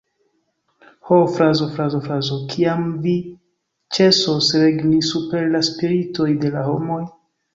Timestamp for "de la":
6.45-6.67